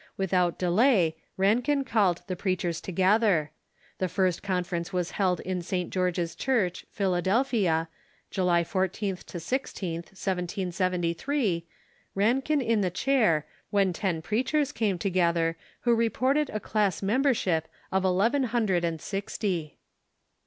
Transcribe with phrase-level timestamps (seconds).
[0.17, 3.51] Without delay, Rankin called the preachers together.
[3.99, 5.91] The first conference Avas held in St.
[5.93, 7.87] George's Church, Pliiladelphia,
[8.31, 11.67] July 14th 16th, 1773,
[12.15, 18.03] Rankin in the chair, when ten preachers came together, Avho reported a class membership of
[18.03, 19.77] eleven hundred and sixty.